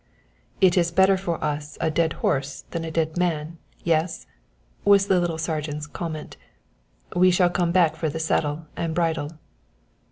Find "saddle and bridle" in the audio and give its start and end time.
8.19-9.33